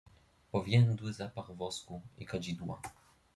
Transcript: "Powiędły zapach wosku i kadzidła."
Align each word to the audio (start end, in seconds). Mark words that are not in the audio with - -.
"Powiędły 0.51 1.13
zapach 1.13 1.55
wosku 1.57 2.01
i 2.17 2.25
kadzidła." 2.25 2.81